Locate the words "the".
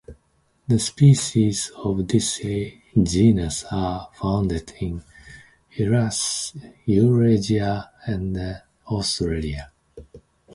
0.67-0.79